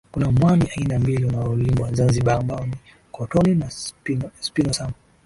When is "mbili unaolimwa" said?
0.99-1.93